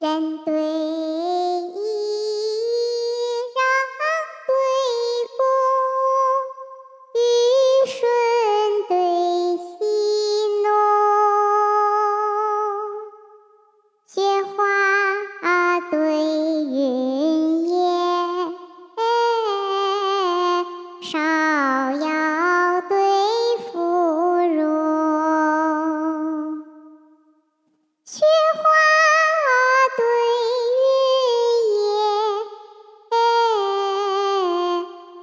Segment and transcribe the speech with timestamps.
[0.00, 1.09] 人对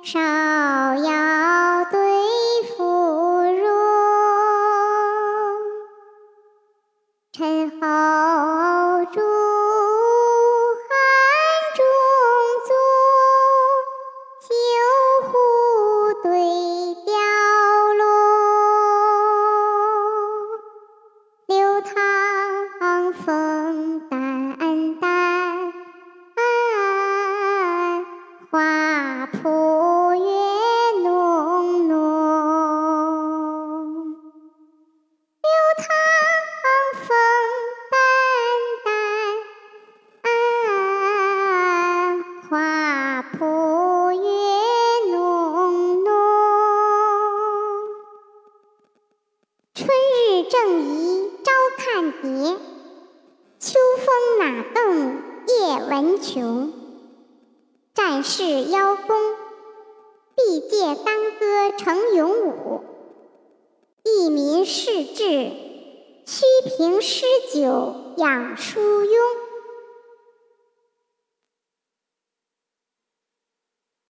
[0.10, 2.00] 芍药对
[2.64, 2.82] 芙
[3.44, 3.68] 蓉，
[7.34, 7.78] 陈后
[9.12, 9.20] 主
[10.88, 10.90] 汉
[11.76, 11.84] 中
[12.70, 12.72] 祖，
[14.48, 14.50] 九
[15.28, 15.34] 湖
[16.24, 16.30] 对
[17.04, 17.12] 雕
[17.98, 18.00] 龙，
[21.48, 21.52] 流
[21.82, 21.92] 淌
[23.26, 23.57] 风
[50.50, 52.58] 正宜朝看蝶，
[53.60, 56.72] 秋风哪动夜闻琼。
[57.94, 59.18] 战士邀功，
[60.36, 62.82] 必借当歌成勇武；
[64.04, 65.52] 一民嗜志，
[66.26, 69.47] 须凭诗酒养疏慵。